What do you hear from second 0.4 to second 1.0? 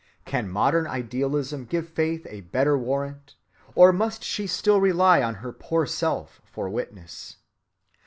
modern